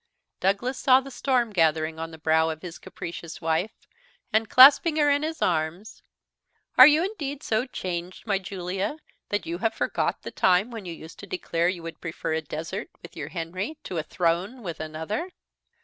[0.39, 3.75] Douglas saw the storm gathering on the brow of his capricious wife,
[4.33, 6.01] and clasping her in his arms,
[6.75, 8.97] "Are you indeed so changed, my Julia,
[9.29, 12.41] that you have forgot the time when you used to declare you would prefer a
[12.41, 15.29] desert with your Henry to a throne with another."